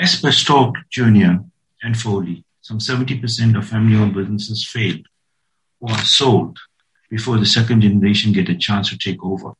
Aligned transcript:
As 0.00 0.18
per 0.18 0.32
Stalk 0.32 0.76
Jr. 0.88 1.44
and 1.82 1.94
Foley, 1.94 2.42
some 2.62 2.78
70% 2.78 3.54
of 3.54 3.68
family-owned 3.68 4.14
businesses 4.14 4.66
failed 4.66 5.06
or 5.78 5.92
are 5.92 6.04
sold 6.04 6.58
before 7.10 7.36
the 7.36 7.44
second 7.44 7.82
generation 7.82 8.32
get 8.32 8.48
a 8.48 8.56
chance 8.56 8.88
to 8.88 8.96
take 8.96 9.22
over. 9.22 9.52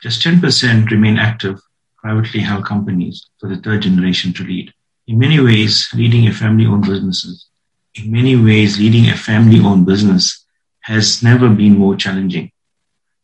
Just 0.00 0.22
10% 0.22 0.92
remain 0.92 1.18
active, 1.18 1.60
privately 1.96 2.38
held 2.38 2.64
companies 2.64 3.28
for 3.40 3.48
the 3.48 3.56
third 3.56 3.82
generation 3.82 4.32
to 4.34 4.44
lead. 4.44 4.72
In 5.08 5.18
many 5.18 5.40
ways, 5.40 5.88
leading 5.94 6.28
a 6.28 6.32
family-owned 6.32 6.86
business, 6.86 7.48
in 7.96 8.12
many 8.12 8.36
ways, 8.36 8.78
leading 8.78 9.08
a 9.08 9.16
family-owned 9.16 9.84
business 9.84 10.46
has 10.82 11.24
never 11.24 11.48
been 11.48 11.76
more 11.76 11.96
challenging. 11.96 12.52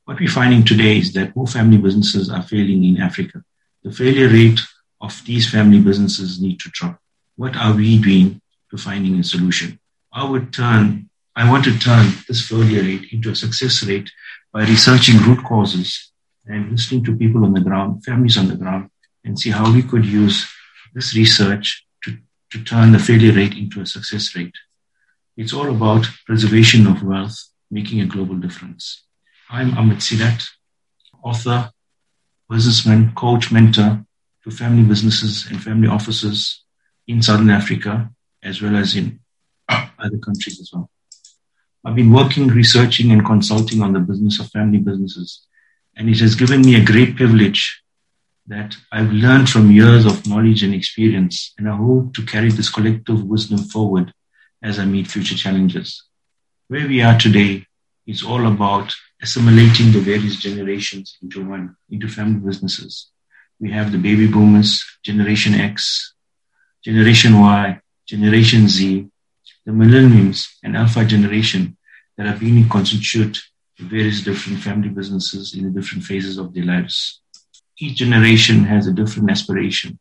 What 0.06 0.18
we're 0.18 0.28
finding 0.28 0.64
today 0.64 0.98
is 0.98 1.12
that 1.12 1.36
more 1.36 1.46
family 1.46 1.78
businesses 1.78 2.30
are 2.30 2.42
failing 2.42 2.82
in 2.82 3.00
Africa. 3.00 3.45
The 3.84 3.92
failure 3.92 4.28
rate 4.28 4.58
of 5.00 5.23
these 5.24 5.50
family 5.50 5.80
businesses 5.80 6.41
need 6.41 6.60
to 6.60 6.70
drop. 6.73 6.98
What 7.37 7.56
are 7.56 7.74
we 7.74 7.98
doing 7.98 8.40
to 8.70 8.76
finding 8.76 9.18
a 9.18 9.24
solution? 9.24 9.79
I 10.12 10.29
would 10.29 10.52
turn, 10.52 11.10
I 11.34 11.51
want 11.51 11.65
to 11.65 11.79
turn 11.79 12.12
this 12.29 12.48
failure 12.48 12.82
rate 12.82 13.12
into 13.12 13.30
a 13.30 13.37
success 13.37 13.82
rate 13.85 14.10
by 14.52 14.65
researching 14.65 15.18
root 15.18 15.45
causes 15.45 16.12
and 16.46 16.70
listening 16.70 17.04
to 17.04 17.16
people 17.16 17.45
on 17.45 17.52
the 17.52 17.60
ground, 17.60 18.04
families 18.04 18.38
on 18.38 18.48
the 18.48 18.57
ground, 18.57 18.90
and 19.24 19.38
see 19.38 19.51
how 19.51 19.73
we 19.73 19.82
could 19.82 20.04
use 20.04 20.46
this 20.95 21.15
research 21.15 21.85
to, 22.04 22.16
to 22.51 22.65
turn 22.65 22.92
the 22.92 22.98
failure 22.98 23.32
rate 23.32 23.54
into 23.54 23.80
a 23.80 23.87
success 23.87 24.35
rate. 24.35 24.54
It's 25.37 25.52
all 25.52 25.68
about 25.68 26.09
preservation 26.24 26.87
of 26.87 27.02
wealth, 27.02 27.37
making 27.70 28.01
a 28.01 28.07
global 28.07 28.37
difference. 28.37 29.04
I'm 29.51 29.73
Amit 29.73 29.96
Sidat, 29.96 30.48
author, 31.23 31.70
businessman, 32.48 33.13
coach, 33.15 33.52
mentor, 33.52 34.07
to 34.46 34.56
family 34.56 34.84
businesses 34.84 35.46
and 35.50 35.60
family 35.62 35.88
offices 35.88 36.62
in 37.08 37.20
Southern 37.20 37.50
Africa, 37.50 38.08
as 38.44 38.62
well 38.62 38.76
as 38.76 38.94
in 38.94 39.18
other 39.68 40.18
countries 40.18 40.60
as 40.60 40.70
well. 40.72 40.88
I've 41.84 41.96
been 41.96 42.12
working, 42.12 42.46
researching, 42.48 43.10
and 43.10 43.26
consulting 43.26 43.82
on 43.82 43.92
the 43.92 43.98
business 43.98 44.38
of 44.38 44.48
family 44.50 44.78
businesses, 44.78 45.46
and 45.96 46.08
it 46.08 46.20
has 46.20 46.36
given 46.36 46.60
me 46.60 46.76
a 46.76 46.84
great 46.84 47.16
privilege 47.16 47.82
that 48.46 48.76
I've 48.92 49.10
learned 49.10 49.50
from 49.50 49.72
years 49.72 50.06
of 50.06 50.26
knowledge 50.28 50.62
and 50.62 50.72
experience, 50.72 51.52
and 51.58 51.68
I 51.68 51.76
hope 51.76 52.14
to 52.14 52.24
carry 52.24 52.50
this 52.50 52.70
collective 52.70 53.24
wisdom 53.24 53.58
forward 53.58 54.14
as 54.62 54.78
I 54.78 54.84
meet 54.84 55.08
future 55.08 55.34
challenges. 55.34 56.04
Where 56.68 56.86
we 56.86 57.02
are 57.02 57.18
today 57.18 57.66
is 58.06 58.22
all 58.22 58.46
about 58.46 58.94
assimilating 59.20 59.90
the 59.90 59.98
various 59.98 60.36
generations 60.36 61.18
into 61.20 61.44
one, 61.44 61.76
into 61.90 62.06
family 62.06 62.38
businesses 62.38 63.10
we 63.59 63.71
have 63.71 63.93
the 63.93 63.99
baby 63.99 64.26
boomers, 64.26 64.84
Generation 65.03 65.54
X, 65.54 66.15
Generation 66.84 67.41
Y, 67.41 67.81
Generation 68.06 68.69
Z, 68.69 69.09
the 69.65 69.72
millennials, 69.72 70.47
and 70.62 70.76
Alpha 70.76 71.04
generation 71.04 71.76
that 72.16 72.26
are 72.26 72.38
being 72.38 72.69
constitute 72.69 73.42
various 73.78 74.22
different 74.22 74.60
family 74.60 74.88
businesses 74.88 75.54
in 75.54 75.64
the 75.64 75.70
different 75.70 76.04
phases 76.04 76.38
of 76.38 76.54
their 76.54 76.64
lives. 76.64 77.20
Each 77.78 77.97
generation 77.97 78.64
has 78.64 78.86
a 78.86 78.92
different 78.92 79.30
aspiration, 79.30 79.98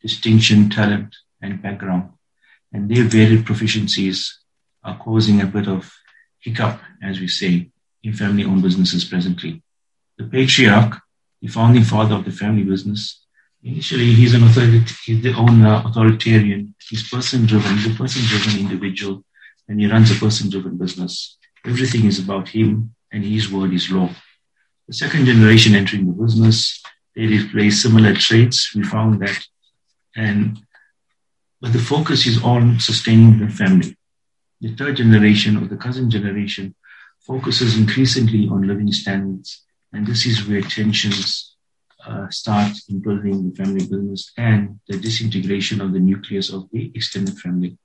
distinction, 0.00 0.70
talent, 0.70 1.16
and 1.42 1.60
background, 1.62 2.10
and 2.72 2.88
their 2.88 3.04
varied 3.04 3.44
proficiencies 3.44 4.30
are 4.84 4.98
causing 4.98 5.40
a 5.40 5.46
bit 5.46 5.66
of 5.66 5.92
hiccup, 6.38 6.80
as 7.02 7.18
we 7.18 7.26
say, 7.26 7.70
in 8.02 8.12
family-owned 8.12 8.62
businesses 8.62 9.04
presently. 9.04 9.62
The 10.18 10.24
patriarch 10.24 11.00
the 11.46 11.52
founding 11.52 11.84
father 11.84 12.16
of 12.16 12.24
the 12.24 12.32
family 12.32 12.64
business. 12.64 13.20
Initially, 13.62 14.12
he's 14.12 14.34
an 14.34 14.42
authority, 14.42 14.94
he's 15.04 15.22
the 15.22 15.32
owner, 15.34 15.68
uh, 15.68 15.88
authoritarian. 15.88 16.74
He's 16.88 17.08
person 17.08 17.46
driven. 17.46 17.76
He's 17.76 17.94
a 17.94 17.98
person 18.02 18.22
driven 18.24 18.60
individual, 18.60 19.24
and 19.68 19.80
he 19.80 19.86
runs 19.86 20.10
a 20.10 20.16
person 20.16 20.50
driven 20.50 20.76
business. 20.76 21.36
Everything 21.64 22.04
is 22.04 22.18
about 22.18 22.48
him, 22.48 22.94
and 23.12 23.24
his 23.24 23.50
word 23.50 23.72
is 23.72 23.90
law. 23.90 24.10
The 24.88 24.94
second 24.94 25.26
generation 25.26 25.74
entering 25.74 26.06
the 26.06 26.12
business, 26.24 26.82
they 27.14 27.26
display 27.26 27.70
similar 27.70 28.14
traits. 28.14 28.74
We 28.74 28.82
found 28.82 29.20
that, 29.22 29.38
and 30.16 30.58
but 31.60 31.72
the 31.72 31.78
focus 31.78 32.26
is 32.26 32.42
on 32.42 32.80
sustaining 32.80 33.38
the 33.38 33.48
family. 33.48 33.96
The 34.60 34.74
third 34.74 34.96
generation 34.96 35.56
or 35.56 35.66
the 35.66 35.76
cousin 35.76 36.10
generation 36.10 36.74
focuses 37.20 37.78
increasingly 37.78 38.48
on 38.48 38.66
living 38.66 38.92
standards 38.92 39.65
and 39.96 40.06
this 40.06 40.26
is 40.26 40.46
where 40.46 40.60
tensions 40.60 41.56
uh, 42.06 42.28
start 42.28 42.72
in 42.90 43.00
building 43.00 43.48
the 43.48 43.56
family 43.56 43.80
business 43.80 44.30
and 44.36 44.78
the 44.88 44.98
disintegration 44.98 45.80
of 45.80 45.94
the 45.94 45.98
nucleus 45.98 46.52
of 46.52 46.68
the 46.70 46.92
extended 46.94 47.36
family. 47.38 47.78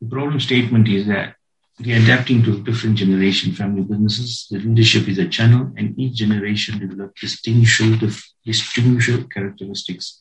The 0.00 0.08
problem 0.08 0.40
statement 0.40 0.88
is 0.88 1.06
that 1.06 1.36
we 1.78 1.92
are 1.92 2.02
adapting 2.02 2.42
to 2.44 2.62
different 2.62 2.96
generation 2.96 3.52
family 3.52 3.82
businesses. 3.82 4.46
The 4.50 4.60
leadership 4.60 5.06
is 5.08 5.18
a 5.18 5.28
channel, 5.28 5.72
and 5.76 5.98
each 5.98 6.14
generation 6.14 6.78
develops 6.78 7.20
distinguishable, 7.20 8.08
distinguishable 8.46 9.28
characteristics. 9.28 10.20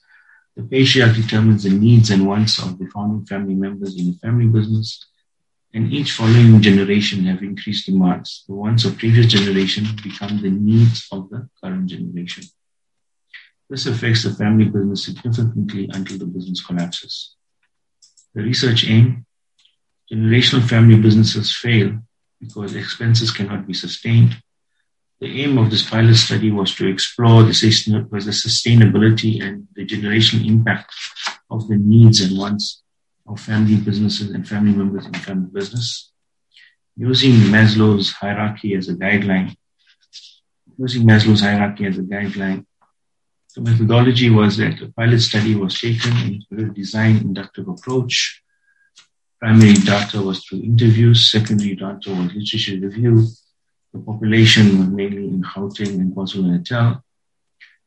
The 0.57 0.63
patriarch 0.63 1.15
determines 1.15 1.63
the 1.63 1.69
needs 1.69 2.09
and 2.09 2.27
wants 2.27 2.61
of 2.61 2.77
the 2.77 2.87
founding 2.87 3.25
family 3.25 3.55
members 3.55 3.97
in 3.97 4.07
the 4.11 4.17
family 4.17 4.47
business 4.47 5.05
and 5.73 5.91
each 5.91 6.11
following 6.11 6.61
generation 6.61 7.25
have 7.25 7.41
increased 7.41 7.87
demands. 7.87 8.43
The 8.47 8.53
wants 8.53 8.85
of 8.85 8.97
previous 8.97 9.25
generation 9.25 9.85
become 10.03 10.41
the 10.41 10.51
needs 10.51 11.07
of 11.11 11.29
the 11.29 11.49
current 11.61 11.87
generation. 11.87 12.43
This 13.69 13.87
affects 13.87 14.23
the 14.23 14.35
family 14.35 14.65
business 14.65 15.05
significantly 15.05 15.89
until 15.91 16.19
the 16.19 16.25
business 16.25 16.63
collapses. 16.63 17.35
The 18.35 18.43
research 18.43 18.85
aim, 18.87 19.25
generational 20.11 20.67
family 20.67 20.99
businesses 20.99 21.55
fail 21.55 21.97
because 22.39 22.75
expenses 22.75 23.31
cannot 23.31 23.65
be 23.65 23.73
sustained. 23.73 24.43
The 25.21 25.41
aim 25.41 25.57
of 25.57 25.71
this 25.71 25.89
pilot 25.89 26.15
study 26.15 26.51
was 26.51 26.75
to 26.75 26.87
explore 26.87 27.43
the 27.43 27.51
sustainability 27.51 29.41
and 29.41 29.67
the 29.73 29.85
generational 29.85 30.45
impact 30.45 30.93
of 31.49 31.67
the 31.67 31.77
needs 31.77 32.21
and 32.21 32.37
wants 32.37 32.82
of 33.27 33.39
family 33.39 33.77
businesses 33.77 34.31
and 34.31 34.47
family 34.47 34.73
members 34.73 35.05
in 35.05 35.13
family 35.13 35.49
business, 35.51 36.11
using 36.95 37.33
Maslow's 37.51 38.11
hierarchy 38.11 38.75
as 38.75 38.89
a 38.89 38.95
guideline. 38.95 39.55
Using 40.77 41.03
Maslow's 41.03 41.41
hierarchy 41.41 41.85
as 41.85 41.97
a 41.97 42.01
guideline, 42.01 42.65
the 43.55 43.61
methodology 43.61 44.29
was 44.29 44.57
that 44.57 44.81
a 44.81 44.91
pilot 44.93 45.19
study 45.19 45.55
was 45.55 45.79
taken 45.79 46.17
into 46.17 46.65
a 46.65 46.73
design 46.73 47.17
inductive 47.17 47.67
approach. 47.67 48.41
Primary 49.39 49.73
data 49.73 50.21
was 50.21 50.43
through 50.43 50.61
interviews, 50.61 51.29
secondary 51.31 51.75
data 51.75 52.09
was 52.09 52.33
literature 52.33 52.79
review. 52.79 53.27
The 53.93 53.99
population 53.99 54.79
was 54.79 54.87
mainly 54.87 55.27
in 55.27 55.43
Gauteng 55.43 55.99
and 56.01 56.15
KwaZulu-Natal. 56.15 57.03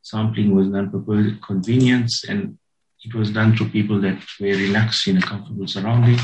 Sampling 0.01 0.55
was 0.55 0.67
for 0.69 1.45
convenience 1.45 2.23
and 2.23 2.57
it 3.07 3.15
was 3.15 3.31
done 3.31 3.55
to 3.55 3.69
people 3.69 4.01
that 4.01 4.19
were 4.39 4.47
relaxed 4.47 5.07
in 5.07 5.17
a 5.17 5.21
comfortable 5.21 5.67
surrounding. 5.67 6.19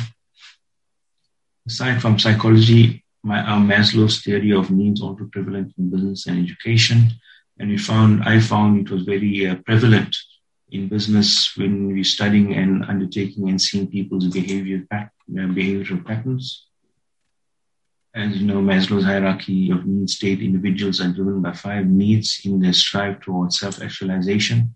Aside 1.66 2.02
from 2.02 2.20
psychology, 2.20 3.04
my, 3.24 3.40
uh, 3.40 3.60
Maslow's 3.60 4.22
theory 4.22 4.52
of 4.52 4.70
needs 4.70 5.02
also 5.02 5.26
prevalent 5.32 5.74
in 5.78 5.90
business 5.90 6.28
and 6.28 6.44
education. 6.44 7.12
And 7.58 7.70
we 7.70 7.78
found, 7.78 8.24
I 8.24 8.40
found 8.40 8.86
it 8.86 8.92
was 8.92 9.04
very 9.04 9.48
uh, 9.48 9.56
prevalent 9.66 10.16
in 10.72 10.90
business 10.90 11.56
when 11.56 11.94
we're 11.94 12.04
studying 12.04 12.54
and 12.56 12.84
undertaking 12.86 13.48
and 13.48 13.62
seeing 13.62 13.88
people's 13.88 14.28
behavior 14.28 14.86
uh, 14.92 15.06
behavioral 15.30 16.06
patterns. 16.06 16.66
As 18.16 18.38
you 18.38 18.46
know, 18.46 18.62
Maslow's 18.62 19.06
hierarchy 19.06 19.72
of 19.72 19.86
needs 19.86 20.16
state 20.16 20.42
individuals 20.42 21.00
are 21.00 21.08
driven 21.08 21.42
by 21.42 21.54
five 21.54 21.88
needs 21.88 22.42
in 22.44 22.60
their 22.60 22.74
strive 22.74 23.22
towards 23.22 23.60
self-actualization. 23.60 24.76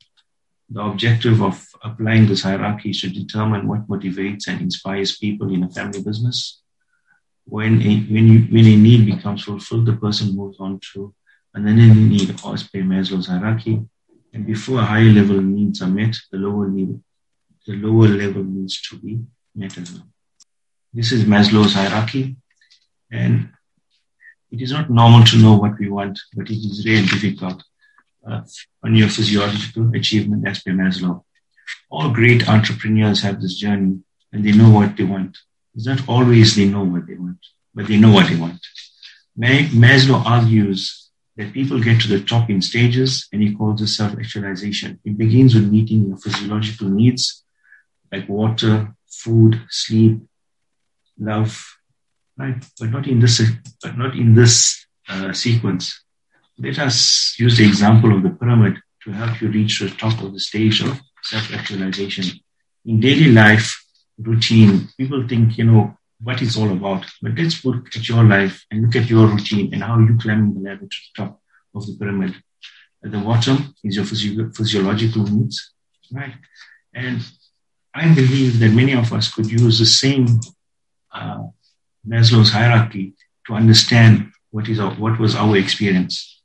The 0.70 0.82
objective 0.82 1.42
of 1.42 1.66
applying 1.82 2.28
this 2.28 2.44
hierarchy 2.44 2.90
is 2.90 3.02
to 3.02 3.10
determine 3.10 3.68
what 3.68 3.88
motivates 3.88 4.48
and 4.48 4.60
inspires 4.60 5.18
people 5.18 5.54
in 5.54 5.64
a 5.64 5.70
family 5.70 6.02
business. 6.02 6.62
When 7.46 7.82
a, 7.82 8.00
when, 8.14 8.28
you, 8.28 8.40
when 8.54 8.66
a 8.66 8.76
need 8.76 9.06
becomes 9.06 9.44
fulfilled, 9.44 9.86
the 9.86 9.94
person 9.94 10.36
moves 10.36 10.60
on 10.60 10.82
to 10.94 11.14
another 11.54 11.94
need 11.96 12.32
as 12.32 12.64
per 12.64 12.82
Maslow's 12.82 13.28
hierarchy. 13.28 13.82
And 14.34 14.46
before 14.46 14.82
higher 14.82 15.12
level 15.20 15.42
needs 15.42 15.82
are 15.82 15.88
met, 15.88 16.18
the 16.32 16.38
lower 16.38 16.68
need, 16.68 17.00
the 17.66 17.74
lower 17.74 18.10
level 18.10 18.44
needs 18.44 18.82
to 18.90 18.98
be 18.98 19.20
met 19.56 19.78
as 19.78 19.94
well. 19.94 20.08
This 20.94 21.14
is 21.14 21.24
Maslow's 21.24 21.74
hierarchy. 21.74 22.36
And 23.10 23.50
it 24.52 24.62
is 24.62 24.74
not 24.74 24.90
normal 24.90 25.24
to 25.24 25.38
know 25.38 25.56
what 25.56 25.80
we 25.80 25.90
want, 25.90 26.20
but 26.34 26.50
it 26.50 26.58
is 26.58 26.86
really 26.86 27.08
difficult 27.08 27.64
uh, 28.30 28.42
on 28.84 28.96
your 28.96 29.10
physiological 29.10 29.96
achievement 29.96 30.48
as 30.48 30.62
per 30.62 30.72
Maslow. 30.72 31.24
All 31.90 32.12
great 32.12 32.48
entrepreneurs 32.48 33.22
have 33.22 33.42
this 33.42 33.56
journey 33.56 34.00
and 34.32 34.44
they 34.46 34.52
know 34.52 34.70
what 34.70 34.98
they 34.98 35.04
want. 35.04 35.38
It's 35.76 35.86
not 35.86 36.08
always 36.08 36.56
they 36.56 36.66
know 36.66 36.84
what 36.84 37.08
they 37.08 37.16
want, 37.16 37.40
but 37.74 37.88
they 37.88 37.98
know 37.98 38.12
what 38.12 38.30
they 38.30 38.36
want. 38.36 38.60
Maslow 39.38 40.26
argues 40.26 41.10
that 41.36 41.54
people 41.54 41.80
get 41.80 42.02
to 42.02 42.08
the 42.08 42.24
top 42.24 42.50
in 42.50 42.62
stages 42.62 43.28
and 43.32 43.42
he 43.42 43.54
calls 43.54 43.80
this 43.80 43.96
self-actualization. 43.96 45.00
It 45.06 45.18
begins 45.18 45.54
with 45.54 45.72
meeting 45.72 46.08
your 46.08 46.18
physiological 46.18 46.90
needs 46.90 47.44
like 48.12 48.28
water, 48.28 48.96
food, 49.08 49.62
sleep, 49.70 50.20
love, 51.20 51.78
right? 52.38 52.64
But 52.80 52.90
not 52.90 53.08
in 53.08 53.20
this, 53.20 53.42
but 53.84 53.98
not 53.98 54.16
in 54.16 54.34
this 54.34 54.86
uh, 55.08 55.34
sequence. 55.34 56.04
Let 56.60 56.80
us 56.80 57.36
use 57.38 57.58
the 57.58 57.68
example 57.68 58.16
of 58.16 58.24
the 58.24 58.32
pyramid 58.32 58.82
to 59.04 59.12
help 59.12 59.42
you 59.42 59.50
reach 59.50 59.80
the 59.80 59.90
top 59.90 60.22
of 60.24 60.34
the 60.34 60.40
stage 60.40 60.82
of 60.82 61.00
self-actualization. 61.22 62.26
In 62.86 63.00
daily 63.00 63.32
life, 63.32 63.84
routine, 64.18 64.88
people 64.98 65.28
think, 65.28 65.58
you 65.58 65.66
know, 65.66 65.98
what 66.22 66.42
it's 66.42 66.58
all 66.58 66.72
about. 66.72 67.06
But 67.22 67.34
let's 67.38 67.64
look 67.64 67.96
at 67.96 68.10
your 68.10 68.24
life 68.24 68.66
and 68.72 68.82
look 68.82 68.96
at 68.96 69.10
your 69.10 69.28
routine 69.28 69.74
and 69.74 69.84
how 69.84 70.00
you 70.00 70.18
climb 70.18 70.54
the 70.54 70.62
ladder 70.62 70.88
to 70.88 70.88
the 70.88 71.24
top 71.24 71.42
of 71.76 71.86
the 71.86 71.96
pyramid. 72.00 72.36
At 73.04 73.12
the 73.12 73.20
bottom 73.20 73.76
is 73.84 73.96
your 73.96 74.06
physio- 74.06 74.52
physiological 74.52 75.24
needs, 75.24 75.74
right? 76.12 76.34
And 76.94 77.22
I 77.94 78.14
believe 78.14 78.60
that 78.60 78.70
many 78.70 78.94
of 78.94 79.14
us 79.14 79.32
could 79.32 79.52
use 79.52 79.78
the 79.78 79.86
same 79.86 80.40
uh, 81.14 81.44
Maslow's 82.08 82.52
hierarchy 82.52 83.14
to 83.46 83.54
understand 83.54 84.32
what 84.50 84.68
is 84.70 84.80
our, 84.80 84.92
what 84.96 85.20
was 85.20 85.36
our 85.36 85.56
experience. 85.58 86.37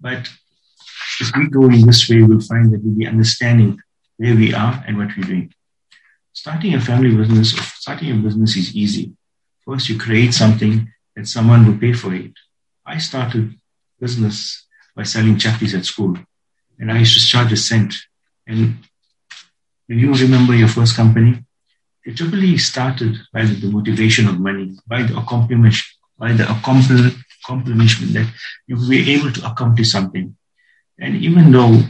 But 0.00 0.28
if 1.20 1.36
we 1.36 1.48
go 1.48 1.64
in 1.64 1.86
this 1.86 2.08
way, 2.08 2.22
we'll 2.22 2.40
find 2.40 2.72
that 2.72 2.82
we'll 2.82 2.94
be 2.94 3.06
understanding 3.06 3.80
where 4.16 4.34
we 4.34 4.54
are 4.54 4.82
and 4.86 4.96
what 4.96 5.08
we're 5.16 5.24
doing. 5.24 5.52
Starting 6.32 6.74
a 6.74 6.80
family 6.80 7.14
business, 7.14 7.50
starting 7.50 8.12
a 8.12 8.14
business 8.14 8.56
is 8.56 8.74
easy. 8.76 9.12
First, 9.64 9.88
you 9.88 9.98
create 9.98 10.32
something 10.32 10.92
that 11.16 11.26
someone 11.26 11.66
will 11.66 11.78
pay 11.78 11.92
for 11.92 12.14
it. 12.14 12.32
I 12.86 12.98
started 12.98 13.54
business 14.00 14.66
by 14.94 15.02
selling 15.02 15.36
chappies 15.36 15.76
at 15.76 15.84
school, 15.84 16.16
and 16.78 16.92
I 16.92 16.98
used 16.98 17.14
to 17.14 17.26
charge 17.26 17.52
a 17.52 17.56
cent. 17.56 17.94
And 18.46 18.78
do 19.88 19.94
you 19.94 20.14
remember 20.14 20.54
your 20.54 20.68
first 20.68 20.96
company? 20.96 21.44
It 22.04 22.16
typically 22.16 22.56
started 22.58 23.16
by 23.32 23.44
the 23.44 23.70
motivation 23.70 24.28
of 24.28 24.40
money, 24.40 24.78
by 24.86 25.02
the 25.02 25.18
accomplishment, 25.18 25.74
by 26.16 26.32
the 26.32 26.50
accomplishment 26.50 27.14
that 27.46 28.32
you 28.66 28.76
were 28.76 28.94
able 28.94 29.32
to 29.32 29.50
accomplish 29.50 29.90
something. 29.90 30.36
And 30.98 31.16
even 31.16 31.52
though 31.52 31.82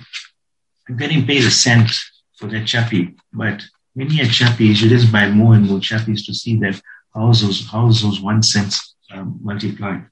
I'm 0.88 0.96
getting 0.96 1.26
paid 1.26 1.44
a 1.44 1.50
cent 1.50 1.90
for 2.36 2.46
that 2.48 2.66
chappie, 2.66 3.14
but 3.32 3.62
many 3.94 4.20
a 4.20 4.24
chappies, 4.24 4.80
you 4.80 4.88
just 4.88 5.10
buy 5.10 5.28
more 5.28 5.54
and 5.54 5.66
more 5.66 5.78
chappies 5.78 6.24
to 6.26 6.34
see 6.34 6.56
that 6.58 6.80
how's 7.14 7.42
those, 7.42 7.66
how's 7.70 8.02
those 8.02 8.20
one 8.20 8.42
cents 8.42 8.94
um, 9.12 9.38
multiplied. 9.42 10.06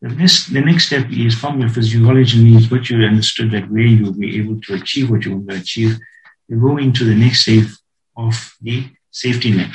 The 0.00 0.08
next, 0.08 0.52
the 0.52 0.60
next 0.60 0.86
step 0.86 1.06
is 1.10 1.34
from 1.34 1.60
your 1.60 1.68
physiology 1.68 2.42
needs, 2.42 2.70
what 2.70 2.90
you 2.90 3.04
understood 3.04 3.52
that 3.52 3.70
way 3.70 3.82
you'll 3.82 4.12
be 4.12 4.38
able 4.38 4.60
to 4.62 4.74
achieve 4.74 5.10
what 5.10 5.24
you 5.24 5.36
want 5.36 5.50
to 5.50 5.56
achieve. 5.56 5.98
You 6.48 6.60
go 6.60 6.76
into 6.78 7.04
the 7.04 7.14
next 7.14 7.42
step 7.42 7.68
of 8.16 8.34
the 8.60 8.90
safety 9.10 9.52
net. 9.52 9.70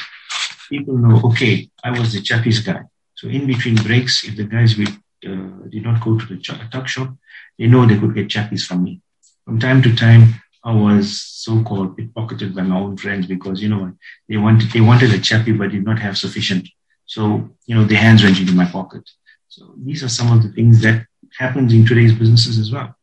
People 0.69 0.97
know, 0.97 1.21
okay, 1.29 1.69
I 1.83 1.91
was 1.91 2.11
the 2.11 2.19
chappies 2.19 2.65
guy. 2.65 2.81
So 3.17 3.27
in 3.27 3.47
between 3.47 3.75
breaks, 3.75 4.23
if 4.23 4.35
the 4.37 4.43
guys 4.43 4.77
will, 4.77 4.93
uh, 5.29 5.67
did 5.69 5.83
not 5.83 6.03
go 6.03 6.17
to 6.19 6.25
the 6.25 6.37
tuck 6.71 6.87
shop, 6.87 7.09
they 7.57 7.65
know 7.65 7.85
they 7.85 7.99
could 7.99 8.13
get 8.13 8.29
chappies 8.29 8.63
from 8.63 8.83
me. 8.83 9.01
From 9.43 9.59
time 9.59 9.81
to 9.81 9.95
time, 9.95 10.35
I 10.63 10.71
was 10.71 11.21
so-called 11.21 11.97
pickpocketed 11.97 12.53
by 12.53 12.61
my 12.61 12.77
own 12.77 12.95
friends 12.97 13.25
because 13.25 13.61
you 13.61 13.69
know 13.69 13.93
they 14.29 14.37
wanted 14.37 14.69
they 14.71 14.81
wanted 14.81 15.13
a 15.13 15.19
chappie 15.19 15.53
but 15.53 15.71
did 15.71 15.85
not 15.85 15.99
have 15.99 16.17
sufficient. 16.17 16.67
So 17.05 17.49
you 17.65 17.73
know 17.75 17.85
their 17.85 18.03
hands 18.05 18.23
went 18.23 18.39
into 18.39 18.53
my 18.53 18.65
pocket. 18.65 19.09
So 19.47 19.73
these 19.77 20.03
are 20.03 20.09
some 20.09 20.31
of 20.31 20.43
the 20.43 20.49
things 20.49 20.81
that 20.81 21.07
happens 21.39 21.73
in 21.73 21.85
today's 21.85 22.13
businesses 22.13 22.59
as 22.59 22.71
well. 22.71 22.95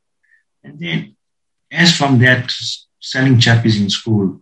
And 0.63 0.79
then, 0.79 1.17
as 1.73 1.97
from 1.97 2.19
that 2.21 2.53
selling 3.01 3.37
chappies 3.37 3.81
in 3.81 3.91
school, 3.91 4.41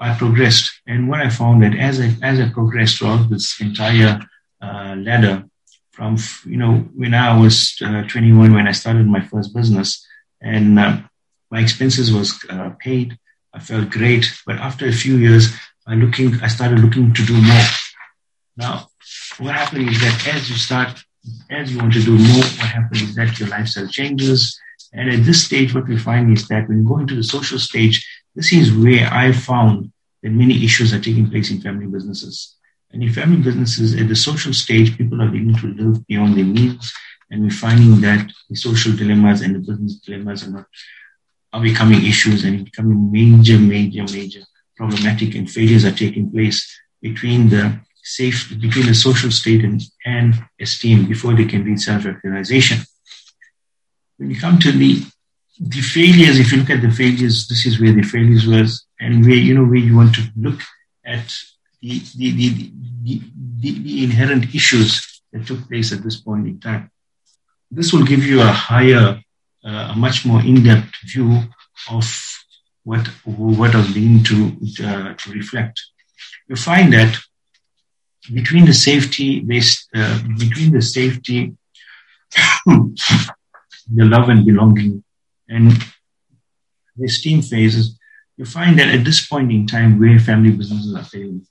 I 0.00 0.16
progressed. 0.16 0.68
And 0.86 1.08
what 1.08 1.20
I 1.20 1.28
found 1.28 1.62
that 1.62 1.76
as 1.76 2.00
I 2.00 2.08
as 2.22 2.40
I 2.40 2.48
progressed 2.48 2.98
throughout 2.98 3.30
this 3.30 3.60
entire 3.60 4.18
ladder, 4.96 5.44
from 5.90 6.16
you 6.44 6.56
know 6.56 6.78
when 6.94 7.14
I 7.14 7.38
was 7.38 7.76
uh, 7.84 8.02
21 8.08 8.54
when 8.54 8.68
I 8.68 8.72
started 8.72 9.06
my 9.06 9.20
first 9.20 9.54
business, 9.54 10.06
and 10.40 10.78
uh, 10.78 10.98
my 11.50 11.60
expenses 11.60 12.12
was 12.12 12.38
uh, 12.48 12.70
paid. 12.78 13.18
I 13.54 13.58
felt 13.60 13.90
great, 13.90 14.32
but 14.46 14.56
after 14.56 14.86
a 14.86 14.92
few 14.92 15.16
years, 15.16 15.52
I 15.86 15.94
looking, 15.94 16.40
I 16.40 16.48
started 16.48 16.78
looking 16.80 17.12
to 17.12 17.22
do 17.24 17.40
more. 17.40 17.66
Now, 18.56 18.88
what 19.38 19.54
happened 19.54 19.88
is 19.90 20.00
that 20.00 20.26
as 20.34 20.48
you 20.48 20.56
start, 20.56 21.04
as 21.50 21.72
you 21.72 21.78
want 21.78 21.92
to 21.94 22.02
do 22.02 22.16
more, 22.16 22.44
what 22.58 22.70
happens 22.78 23.02
is 23.02 23.14
that 23.16 23.38
your 23.38 23.48
lifestyle 23.48 23.88
changes. 23.88 24.58
And 24.92 25.10
at 25.10 25.24
this 25.24 25.44
stage, 25.44 25.74
what 25.74 25.88
we 25.88 25.98
find 25.98 26.32
is 26.36 26.48
that 26.48 26.68
when 26.68 26.84
going 26.84 27.06
to 27.08 27.16
the 27.16 27.24
social 27.24 27.58
stage, 27.58 28.06
this 28.34 28.52
is 28.52 28.72
where 28.72 29.08
I 29.12 29.32
found 29.32 29.92
that 30.22 30.30
many 30.30 30.64
issues 30.64 30.94
are 30.94 31.00
taking 31.00 31.28
place 31.28 31.50
in 31.50 31.60
family 31.60 31.86
businesses. 31.86 32.56
And 32.92 33.02
in 33.02 33.12
family 33.12 33.40
businesses, 33.42 33.94
at 33.94 34.08
the 34.08 34.16
social 34.16 34.52
stage, 34.52 34.96
people 34.98 35.22
are 35.22 35.30
beginning 35.30 35.56
to 35.56 35.68
live 35.68 36.06
beyond 36.06 36.36
their 36.36 36.44
means. 36.44 36.92
And 37.30 37.42
we're 37.42 37.50
finding 37.50 38.00
that 38.02 38.30
the 38.50 38.56
social 38.56 38.92
dilemmas 38.92 39.40
and 39.40 39.54
the 39.54 39.60
business 39.60 39.96
dilemmas 39.96 40.46
are 40.46 40.50
not 40.50 40.66
are 41.54 41.62
becoming 41.62 42.04
issues 42.04 42.44
and 42.44 42.64
becoming 42.64 43.12
major, 43.12 43.58
major, 43.58 44.04
major 44.04 44.40
problematic 44.76 45.34
and 45.34 45.50
failures 45.50 45.84
are 45.84 45.92
taking 45.92 46.30
place 46.30 46.58
between 47.00 47.48
the 47.48 47.78
safe, 48.02 48.50
between 48.60 48.86
the 48.86 48.94
social 48.94 49.30
state 49.30 49.64
and, 49.64 49.82
and 50.04 50.34
esteem 50.60 51.06
before 51.06 51.34
they 51.34 51.44
can 51.44 51.64
reach 51.64 51.80
self-actualization. 51.80 52.78
When 54.16 54.30
you 54.30 54.38
come 54.38 54.58
to 54.60 54.72
the 54.72 55.04
the 55.60 55.80
failures, 55.80 56.38
if 56.38 56.50
you 56.50 56.58
look 56.58 56.70
at 56.70 56.80
the 56.80 56.90
failures, 56.90 57.46
this 57.46 57.66
is 57.66 57.80
where 57.80 57.92
the 57.92 58.02
failures 58.02 58.46
was, 58.46 58.86
and 58.98 59.24
where 59.24 59.34
you 59.34 59.54
know 59.54 59.64
where 59.64 59.76
you 59.76 59.94
want 59.94 60.14
to 60.14 60.22
look 60.36 60.60
at 61.04 61.28
the 61.82 62.00
the, 62.16 62.30
the, 62.30 62.70
the, 63.02 63.82
the, 63.82 64.04
inherent 64.04 64.54
issues 64.54 65.22
that 65.32 65.46
took 65.46 65.68
place 65.68 65.92
at 65.92 66.02
this 66.02 66.20
point 66.20 66.46
in 66.46 66.60
time. 66.60 66.90
This 67.70 67.92
will 67.92 68.04
give 68.04 68.24
you 68.24 68.40
a 68.40 68.52
higher 68.70 69.20
uh, 69.64 69.92
a 69.92 69.96
much 69.96 70.24
more 70.24 70.40
in-depth 70.40 70.94
view 71.04 71.40
of 71.90 72.04
what 72.84 73.06
what 73.24 73.74
was 73.74 73.88
beginning 73.88 74.24
to 74.24 74.36
uh, 74.86 75.14
to 75.14 75.32
reflect. 75.32 75.80
You 76.48 76.56
find 76.56 76.92
that 76.92 77.16
between 78.32 78.66
the 78.66 78.74
safety 78.74 79.40
based 79.40 79.88
uh, 79.94 80.20
between 80.38 80.72
the 80.72 80.82
safety, 80.82 81.56
the 82.66 84.04
love 84.14 84.28
and 84.28 84.44
belonging, 84.46 85.02
and 85.48 85.72
the 86.96 87.04
esteem 87.06 87.42
phases, 87.42 87.98
you 88.36 88.44
find 88.44 88.78
that 88.78 88.88
at 88.88 89.04
this 89.04 89.26
point 89.26 89.50
in 89.50 89.66
time 89.66 89.98
where 89.98 90.18
family 90.18 90.50
businesses 90.50 90.94
are 90.94 91.04
failing, 91.04 91.46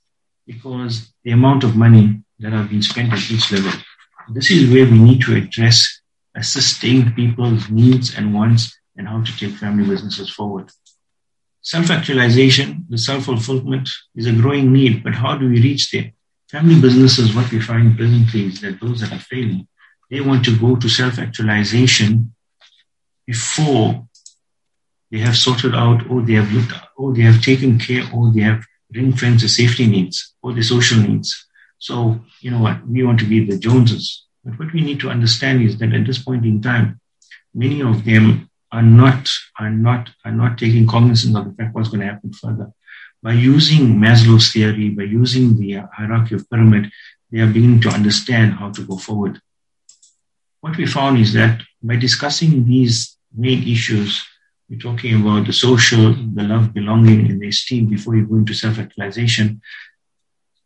because 0.46 1.12
the 1.24 1.30
amount 1.32 1.64
of 1.64 1.76
money 1.76 2.22
that 2.40 2.52
have 2.52 2.68
been 2.68 2.82
spent 2.82 3.12
at 3.12 3.30
each 3.30 3.52
level, 3.52 3.72
this 4.32 4.50
is 4.50 4.70
where 4.72 4.86
we 4.86 4.98
need 4.98 5.20
to 5.22 5.36
address 5.36 6.00
assisting 6.34 7.12
people's 7.12 7.68
needs 7.68 8.14
and 8.16 8.34
wants 8.34 8.76
and 8.96 9.08
how 9.08 9.22
to 9.22 9.36
take 9.36 9.54
family 9.54 9.86
businesses 9.86 10.30
forward. 10.30 10.70
Self-actualization, 11.62 12.86
the 12.88 12.98
self-fulfillment 12.98 13.88
is 14.16 14.26
a 14.26 14.32
growing 14.32 14.72
need, 14.72 15.04
but 15.04 15.14
how 15.14 15.36
do 15.36 15.48
we 15.48 15.62
reach 15.62 15.90
there? 15.90 16.12
Family 16.50 16.80
businesses, 16.80 17.34
what 17.34 17.50
we 17.52 17.60
find 17.60 17.96
presently 17.96 18.46
is 18.46 18.60
that 18.60 18.80
those 18.80 19.00
that 19.00 19.12
are 19.12 19.18
failing, 19.18 19.68
they 20.10 20.20
want 20.20 20.44
to 20.44 20.58
go 20.58 20.76
to 20.76 20.88
self-actualization 20.88 22.34
before 23.26 24.06
they 25.10 25.18
have 25.18 25.36
sorted 25.36 25.74
out 25.74 26.10
or 26.10 26.22
they 26.22 26.34
have 26.34 26.52
looked 26.52 26.72
at, 26.72 26.88
or 26.96 27.14
they 27.14 27.22
have 27.22 27.42
taken 27.42 27.78
care 27.78 28.04
or 28.12 28.32
they 28.32 28.40
have 28.40 28.64
ring-fenced 28.94 29.42
the 29.42 29.48
safety 29.48 29.86
needs 29.86 30.34
or 30.42 30.52
the 30.52 30.62
social 30.62 30.98
needs. 30.98 31.46
So, 31.78 32.20
you 32.40 32.50
know 32.50 32.60
what, 32.60 32.86
we 32.86 33.02
want 33.02 33.18
to 33.20 33.24
be 33.26 33.44
the 33.44 33.58
Joneses. 33.58 34.24
But 34.44 34.58
what 34.58 34.72
we 34.72 34.80
need 34.80 35.00
to 35.00 35.10
understand 35.10 35.62
is 35.62 35.78
that 35.78 35.92
at 35.92 36.06
this 36.06 36.22
point 36.22 36.44
in 36.44 36.60
time, 36.62 37.00
many 37.54 37.82
of 37.82 38.04
them 38.04 38.50
are 38.70 38.82
not 38.82 39.28
are 39.58 39.70
not 39.70 40.10
are 40.24 40.32
not 40.32 40.58
taking 40.58 40.86
cognizance 40.86 41.36
of 41.36 41.44
the 41.44 41.52
fact 41.52 41.74
what's 41.74 41.88
going 41.88 42.00
to 42.00 42.06
happen 42.06 42.32
further. 42.32 42.72
By 43.22 43.32
using 43.32 44.00
Maslow's 44.00 44.52
theory, 44.52 44.88
by 44.90 45.04
using 45.04 45.58
the 45.58 45.84
hierarchy 45.92 46.34
of 46.34 46.48
pyramid, 46.50 46.90
they 47.30 47.40
are 47.40 47.46
beginning 47.46 47.80
to 47.82 47.90
understand 47.90 48.54
how 48.54 48.70
to 48.70 48.84
go 48.84 48.96
forward. 48.96 49.40
What 50.60 50.76
we 50.76 50.86
found 50.86 51.18
is 51.18 51.32
that 51.34 51.62
by 51.82 51.96
discussing 51.96 52.64
these 52.64 53.16
main 53.34 53.66
issues, 53.68 54.24
We're 54.68 54.78
talking 54.78 55.20
about 55.20 55.46
the 55.46 55.52
social, 55.52 56.14
the 56.14 56.44
love, 56.44 56.72
belonging, 56.72 57.30
and 57.30 57.40
the 57.40 57.48
esteem 57.48 57.86
before 57.86 58.16
you 58.16 58.26
go 58.26 58.36
into 58.36 58.54
self-actualization. 58.54 59.60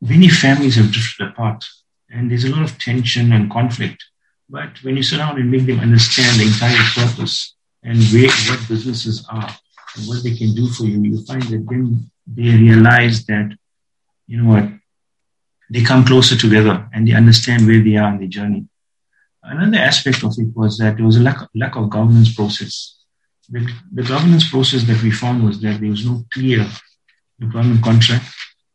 Many 0.01 0.29
families 0.29 0.77
have 0.77 0.93
drifted 0.93 1.29
apart, 1.29 1.65
and 2.11 2.31
there's 2.31 2.45
a 2.45 2.55
lot 2.55 2.63
of 2.63 2.79
tension 2.79 3.33
and 3.33 3.51
conflict. 3.51 4.05
But 4.49 4.83
when 4.85 4.97
you 4.97 5.03
sit 5.03 5.17
down 5.17 5.41
and 5.41 5.51
make 5.51 5.67
them 5.67 5.81
understand 5.81 6.39
the 6.39 6.47
entire 6.47 6.77
purpose 6.95 7.55
and 7.83 7.99
where, 8.13 8.31
what 8.49 8.69
businesses 8.69 9.27
are 9.29 9.51
and 9.97 10.07
what 10.07 10.23
they 10.23 10.37
can 10.37 10.55
do 10.55 10.69
for 10.69 10.85
you, 10.85 11.01
you 11.03 11.25
find 11.25 11.43
that 11.43 11.67
then 11.69 12.11
they 12.27 12.51
realize 12.51 13.25
that, 13.27 13.57
you 14.29 14.41
know 14.41 14.51
what, 14.51 14.71
they 15.71 15.83
come 15.83 16.05
closer 16.05 16.37
together 16.37 16.89
and 16.93 17.09
they 17.09 17.13
understand 17.13 17.67
where 17.67 17.83
they 17.83 17.97
are 17.97 18.09
on 18.09 18.19
the 18.19 18.29
journey. 18.29 18.67
Another 19.43 19.79
aspect 19.79 20.23
of 20.23 20.35
it 20.39 20.55
was 20.55 20.79
that 20.79 20.97
there 20.97 21.07
was 21.07 21.17
a 21.17 21.23
lack, 21.23 21.49
lack 21.55 21.77
of 21.77 21.91
governance 21.91 22.35
process. 22.35 22.96
The, 23.49 23.71
the 23.93 24.03
governance 24.03 24.49
process 24.51 24.85
that 24.85 25.03
we 25.03 25.11
found 25.11 25.45
was 25.45 25.61
that 25.61 25.81
there 25.81 25.91
was 25.91 26.05
no 26.05 26.25
clear 26.33 26.67
employment 27.41 27.83
contract, 27.83 28.25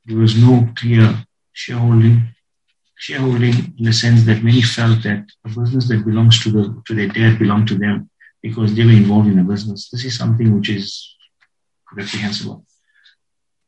there 0.06 0.18
was 0.18 0.38
no 0.38 0.70
clear 0.76 1.26
shareholding, 1.54 2.30
shareholding 2.96 3.76
in 3.78 3.84
the 3.84 3.94
sense 3.94 4.24
that 4.26 4.44
many 4.44 4.62
felt 4.62 5.04
that 5.04 5.26
a 5.46 5.50
business 5.50 5.90
that 5.90 6.06
belongs 6.06 6.42
to 6.44 6.52
the 6.52 6.82
to 6.86 6.96
their 6.96 7.08
dad 7.08 7.38
belonged 7.38 7.68
to 7.68 7.76
them 7.76 8.10
because 8.42 8.74
they 8.74 8.86
were 8.86 8.92
involved 8.92 9.28
in 9.28 9.38
the 9.38 9.44
business. 9.44 9.90
This 9.90 10.06
is 10.06 10.18
something 10.18 10.56
which 10.56 10.70
is 10.70 11.16
reprehensible. 11.94 12.66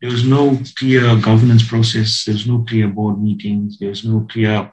There 0.02 0.12
was 0.12 0.26
no 0.26 0.60
clear 0.78 1.16
governance 1.16 1.68
process. 1.68 2.26
There 2.26 2.34
was 2.34 2.48
no 2.48 2.66
clear 2.68 2.88
board 2.88 3.22
meetings. 3.22 3.80
There 3.80 3.90
was 3.90 4.04
no 4.04 4.28
clear, 4.30 4.72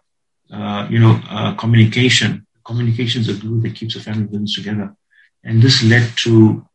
uh, 0.53 0.87
you 0.91 0.99
know, 0.99 1.21
uh, 1.29 1.55
communication. 1.55 2.47
Communication 2.65 3.21
is 3.23 3.29
a 3.29 3.35
glue 3.35 3.61
that 3.61 3.75
keeps 3.77 3.97
a 3.97 4.01
family 4.01 4.25
business 4.25 4.55
together. 4.55 4.95
And 5.45 5.63
this 5.63 5.83
led 5.83 6.13
to 6.19 6.67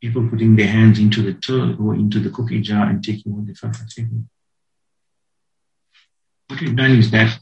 people 0.00 0.28
putting 0.28 0.56
their 0.56 0.66
hands 0.66 0.98
into 0.98 1.22
the 1.22 1.34
till 1.34 1.80
or 1.82 1.94
into 1.94 2.20
the 2.20 2.30
cookie 2.30 2.60
jar 2.60 2.88
and 2.88 3.02
taking 3.02 3.34
what 3.34 3.46
they 3.46 3.54
felt 3.54 3.78
like 3.78 3.88
taking. 3.88 4.28
What 6.48 6.60
we've 6.60 6.76
done 6.76 6.92
is 6.92 7.10
that 7.10 7.38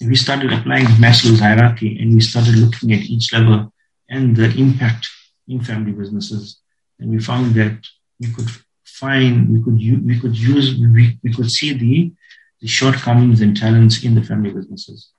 we 0.00 0.16
started 0.16 0.52
applying 0.52 0.86
Maslow's 0.86 1.40
hierarchy 1.40 1.98
and 2.00 2.14
we 2.14 2.20
started 2.20 2.56
looking 2.56 2.92
at 2.92 3.00
each 3.00 3.32
level 3.32 3.72
and 4.08 4.34
the 4.34 4.50
impact 4.56 5.08
in 5.46 5.60
family 5.62 5.92
businesses. 5.92 6.60
And 6.98 7.10
we 7.10 7.20
found 7.20 7.54
that 7.54 7.78
we 8.18 8.32
could 8.32 8.48
find, 8.84 9.48
we 9.52 9.62
could, 9.62 10.06
we 10.06 10.18
could 10.18 10.36
use, 10.36 10.78
we, 10.78 11.18
we 11.22 11.32
could 11.32 11.50
see 11.50 11.72
the, 11.72 12.12
the 12.60 12.66
shortcomings 12.66 13.40
and 13.40 13.56
talents 13.56 14.02
in 14.02 14.14
the 14.14 14.22
family 14.22 14.50
businesses. 14.50 15.10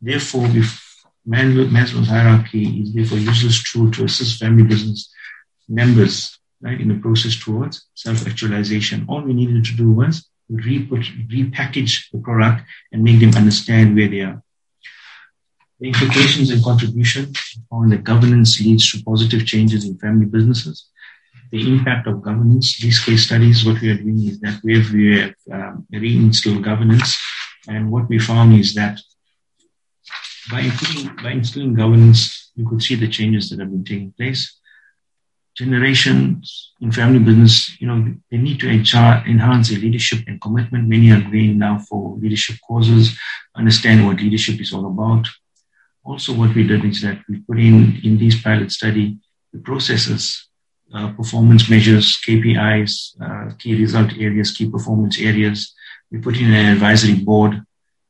Therefore, 0.00 0.46
if 0.48 0.91
Maslow's 1.28 2.08
hierarchy 2.08 2.80
is 2.80 2.92
therefore 2.94 3.18
a 3.18 3.20
useless 3.20 3.62
tool 3.70 3.90
to 3.92 4.04
assist 4.04 4.40
family 4.40 4.64
business 4.64 5.12
members 5.68 6.38
right 6.60 6.80
in 6.80 6.88
the 6.88 6.98
process 7.00 7.36
towards 7.36 7.86
self-actualization. 7.94 9.06
All 9.08 9.22
we 9.22 9.32
needed 9.32 9.64
to 9.66 9.76
do 9.76 9.90
was 9.90 10.28
repackage 10.50 12.10
the 12.12 12.18
product 12.18 12.62
and 12.92 13.02
make 13.02 13.20
them 13.20 13.34
understand 13.34 13.96
where 13.96 14.08
they 14.08 14.20
are. 14.20 14.42
The 15.80 15.88
implications 15.88 16.50
and 16.50 16.62
contribution 16.62 17.32
on 17.70 17.88
the 17.88 17.98
governance 17.98 18.60
leads 18.60 18.90
to 18.92 19.02
positive 19.02 19.46
changes 19.46 19.84
in 19.84 19.98
family 19.98 20.26
businesses 20.26 20.86
the 21.52 21.68
impact 21.70 22.06
of 22.06 22.22
governance. 22.22 22.78
These 22.78 23.04
case 23.04 23.26
studies, 23.26 23.64
what 23.64 23.80
we 23.80 23.90
are 23.90 23.98
doing 23.98 24.26
is 24.26 24.40
that 24.40 24.60
we 24.64 24.78
have, 24.78 24.90
we 24.92 25.20
have 25.20 25.34
um, 25.52 25.86
reinstilled 25.92 26.64
governance. 26.64 27.16
And 27.68 27.92
what 27.92 28.08
we 28.08 28.18
found 28.18 28.54
is 28.54 28.74
that 28.74 28.98
by, 30.50 30.68
putting, 30.70 31.16
by 31.16 31.30
instilling 31.32 31.74
governance, 31.74 32.50
you 32.54 32.68
could 32.68 32.82
see 32.82 32.94
the 32.94 33.08
changes 33.08 33.50
that 33.50 33.60
have 33.60 33.70
been 33.70 33.84
taking 33.84 34.12
place. 34.12 34.58
Generations 35.54 36.72
in 36.80 36.90
family 36.90 37.18
business, 37.18 37.78
you 37.80 37.86
know, 37.86 38.14
they 38.30 38.38
need 38.38 38.58
to 38.60 38.68
enhance 38.68 39.68
their 39.68 39.78
leadership 39.78 40.20
and 40.26 40.40
commitment. 40.40 40.88
Many 40.88 41.10
are 41.12 41.20
going 41.20 41.58
now 41.58 41.78
for 41.78 42.16
leadership 42.16 42.56
courses, 42.66 43.18
understand 43.54 44.06
what 44.06 44.16
leadership 44.16 44.60
is 44.60 44.72
all 44.72 44.86
about. 44.86 45.28
Also, 46.04 46.32
what 46.32 46.54
we 46.54 46.66
did 46.66 46.84
is 46.84 47.02
that 47.02 47.22
we 47.28 47.40
put 47.40 47.58
in, 47.58 48.00
in 48.02 48.18
this 48.18 48.40
pilot 48.40 48.72
study, 48.72 49.18
the 49.52 49.58
processes 49.58 50.48
uh, 50.94 51.12
performance 51.12 51.70
measures, 51.70 52.18
KPIs, 52.26 53.16
uh, 53.20 53.54
key 53.58 53.74
result 53.74 54.12
areas, 54.18 54.52
key 54.52 54.68
performance 54.68 55.18
areas. 55.18 55.74
We 56.10 56.18
put 56.18 56.36
in 56.36 56.52
an 56.52 56.72
advisory 56.72 57.14
board 57.14 57.62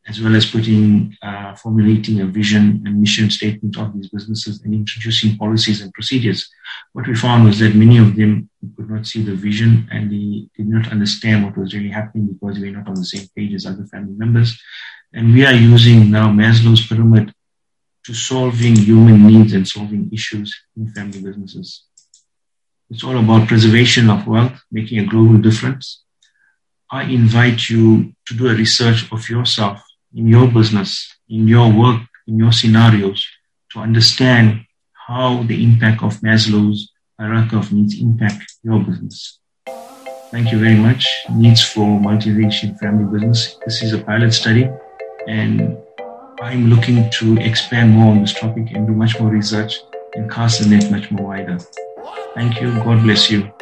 as 0.08 0.20
well 0.20 0.34
as 0.34 0.46
putting, 0.46 1.16
uh, 1.22 1.54
formulating 1.54 2.20
a 2.20 2.26
vision 2.26 2.82
and 2.84 3.00
mission 3.00 3.30
statement 3.30 3.78
of 3.78 3.94
these 3.94 4.08
businesses 4.08 4.60
and 4.62 4.74
introducing 4.74 5.36
policies 5.36 5.80
and 5.80 5.92
procedures. 5.92 6.50
What 6.92 7.06
we 7.06 7.14
found 7.14 7.44
was 7.44 7.60
that 7.60 7.76
many 7.76 7.98
of 7.98 8.16
them 8.16 8.50
could 8.76 8.90
not 8.90 9.06
see 9.06 9.22
the 9.22 9.34
vision 9.34 9.88
and 9.92 10.10
they 10.10 10.48
did 10.56 10.68
not 10.68 10.90
understand 10.90 11.44
what 11.44 11.56
was 11.56 11.72
really 11.72 11.90
happening 11.90 12.26
because 12.26 12.58
we 12.58 12.70
were 12.70 12.78
not 12.78 12.88
on 12.88 12.94
the 12.94 13.04
same 13.04 13.28
page 13.36 13.54
as 13.54 13.64
other 13.64 13.84
family 13.86 14.14
members. 14.14 14.60
And 15.12 15.32
we 15.32 15.46
are 15.46 15.52
using 15.52 16.10
now 16.10 16.28
Maslow's 16.30 16.84
pyramid 16.84 17.32
to 18.04 18.14
solving 18.14 18.74
human 18.74 19.24
needs 19.24 19.52
and 19.52 19.68
solving 19.68 20.10
issues 20.12 20.52
in 20.76 20.92
family 20.92 21.20
businesses. 21.22 21.84
It's 22.90 23.04
all 23.04 23.16
about 23.16 23.46
preservation 23.46 24.10
of 24.10 24.26
wealth, 24.26 24.60
making 24.72 24.98
a 24.98 25.06
global 25.06 25.38
difference. 25.38 26.02
I 26.90 27.04
invite 27.04 27.70
you 27.70 28.12
to 28.26 28.34
do 28.34 28.48
a 28.48 28.54
research 28.54 29.10
of 29.12 29.30
yourself 29.30 29.80
in 30.14 30.28
your 30.28 30.48
business, 30.48 31.14
in 31.28 31.48
your 31.48 31.72
work, 31.72 32.00
in 32.26 32.38
your 32.38 32.52
scenarios 32.52 33.26
to 33.72 33.80
understand 33.80 34.64
how 35.08 35.42
the 35.44 35.64
impact 35.64 36.02
of 36.02 36.20
Maslow's 36.20 36.90
hierarchy 37.18 37.56
of 37.56 37.72
needs 37.72 38.00
impact 38.00 38.54
your 38.62 38.80
business. 38.80 39.38
Thank 40.30 40.50
you 40.52 40.58
very 40.58 40.76
much. 40.76 41.06
Needs 41.30 41.62
for 41.62 42.00
multi-generation 42.00 42.76
family 42.78 43.04
business. 43.12 43.56
This 43.64 43.82
is 43.82 43.92
a 43.92 43.98
pilot 43.98 44.32
study 44.32 44.68
and 45.28 45.76
I'm 46.40 46.68
looking 46.68 47.10
to 47.10 47.36
expand 47.38 47.92
more 47.92 48.12
on 48.12 48.20
this 48.22 48.34
topic 48.34 48.72
and 48.72 48.86
do 48.86 48.92
much 48.92 49.20
more 49.20 49.30
research 49.30 49.74
and 50.14 50.30
cast 50.30 50.60
the 50.60 50.68
net 50.68 50.90
much 50.90 51.10
more 51.10 51.28
wider. 51.28 51.58
Thank 52.34 52.60
you. 52.60 52.72
God 52.82 53.02
bless 53.02 53.30
you. 53.30 53.52